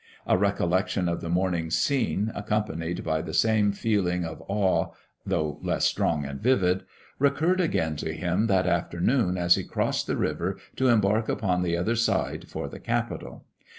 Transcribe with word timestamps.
A 0.25 0.35
recollection 0.35 1.07
of 1.07 1.21
the 1.21 1.29
morning's 1.29 1.77
scene, 1.77 2.31
accompanied 2.33 3.03
by 3.03 3.21
the 3.21 3.35
same 3.35 3.71
feeling 3.71 4.25
of 4.25 4.41
awe 4.47 4.87
(though 5.27 5.59
less 5.61 5.85
strong 5.85 6.25
and 6.25 6.41
vivid), 6.41 6.85
recurred 7.19 7.61
again 7.61 7.95
to 7.97 8.11
him 8.11 8.47
that 8.47 8.65
afternoon 8.65 9.37
as 9.37 9.53
he 9.53 9.63
crossed 9.63 10.07
the 10.07 10.17
river 10.17 10.57
to 10.77 10.87
embark 10.87 11.29
upon 11.29 11.61
the 11.61 11.77
other 11.77 11.95
side 11.95 12.47
for 12.49 12.67
the 12.67 12.79
capital. 12.79 13.45